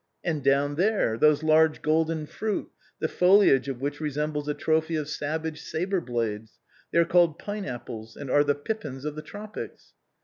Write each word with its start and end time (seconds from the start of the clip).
"And 0.25 0.43
down 0.43 0.77
there— 0.77 1.15
those 1.19 1.43
large 1.43 1.83
golden 1.83 2.25
fruit, 2.25 2.71
the 2.97 3.07
foliage 3.07 3.67
of 3.67 3.81
which 3.81 4.01
resembles 4.01 4.47
a 4.47 4.55
trophy 4.55 4.95
of 4.95 5.07
savage 5.07 5.61
sabre 5.61 6.01
blades! 6.01 6.57
they 6.91 6.97
are 6.97 7.05
called 7.05 7.37
pine 7.37 7.65
apples, 7.65 8.17
and 8.17 8.27
are 8.27 8.43
the 8.43 8.55
pippins 8.55 9.05
of 9.05 9.13
the 9.13 9.21
tropics." 9.21 9.93